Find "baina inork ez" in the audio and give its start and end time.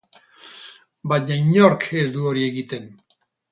1.11-2.09